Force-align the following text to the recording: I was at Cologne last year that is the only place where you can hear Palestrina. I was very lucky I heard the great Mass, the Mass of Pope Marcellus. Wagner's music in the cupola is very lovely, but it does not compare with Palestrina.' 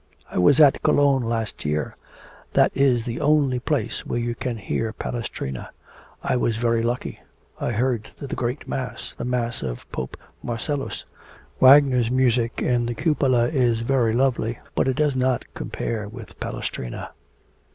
I 0.31 0.39
was 0.39 0.59
at 0.59 0.81
Cologne 0.81 1.21
last 1.21 1.63
year 1.63 1.95
that 2.53 2.71
is 2.73 3.05
the 3.05 3.21
only 3.21 3.59
place 3.59 4.03
where 4.03 4.17
you 4.17 4.33
can 4.33 4.57
hear 4.57 4.91
Palestrina. 4.93 5.69
I 6.23 6.37
was 6.37 6.57
very 6.57 6.81
lucky 6.81 7.19
I 7.59 7.71
heard 7.73 8.09
the 8.19 8.33
great 8.35 8.67
Mass, 8.67 9.13
the 9.19 9.25
Mass 9.25 9.61
of 9.61 9.87
Pope 9.91 10.17
Marcellus. 10.41 11.05
Wagner's 11.59 12.09
music 12.09 12.63
in 12.63 12.87
the 12.87 12.95
cupola 12.95 13.49
is 13.49 13.81
very 13.81 14.13
lovely, 14.13 14.57
but 14.73 14.87
it 14.87 14.95
does 14.95 15.15
not 15.15 15.45
compare 15.53 16.09
with 16.09 16.39
Palestrina.' 16.39 17.11